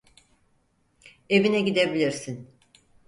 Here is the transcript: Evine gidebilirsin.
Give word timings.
Evine 1.29 1.61
gidebilirsin. 1.61 2.47